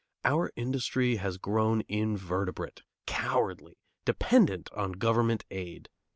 [0.25, 5.89] Our industry has grown invertebrate, cowardly, dependent on government aid.